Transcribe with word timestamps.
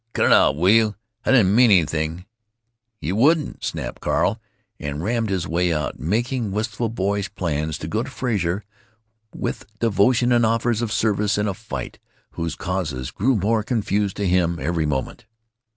"Cut 0.13 0.25
it 0.25 0.33
out, 0.33 0.55
will 0.55 0.71
you! 0.71 0.95
I 1.27 1.31
didn't 1.31 1.53
mean 1.53 1.69
anything." 1.69 2.25
"You 3.01 3.15
wouldn't," 3.15 3.63
snapped 3.63 4.01
Carl, 4.01 4.41
and 4.79 5.03
rammed 5.03 5.29
his 5.29 5.47
way 5.47 5.71
out, 5.71 5.99
making 5.99 6.51
wistful 6.51 6.89
boyish 6.89 7.31
plans 7.35 7.77
to 7.77 7.87
go 7.87 8.01
to 8.01 8.09
Frazer 8.09 8.65
with 9.35 9.67
devotion 9.77 10.31
and 10.31 10.43
offers 10.43 10.81
of 10.81 10.91
service 10.91 11.37
in 11.37 11.47
a 11.47 11.53
fight 11.53 11.99
whose 12.31 12.55
causes 12.55 13.11
grew 13.11 13.35
more 13.35 13.61
confused 13.61 14.17
to 14.17 14.27
him 14.27 14.57
every 14.59 14.87
moment. 14.87 15.27